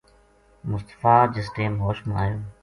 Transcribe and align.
مصطفی 0.71 1.15
جس 1.33 1.47
ٹیم 1.55 1.73
ہوش 1.83 1.97
ما 2.07 2.15
آیو 2.21 2.39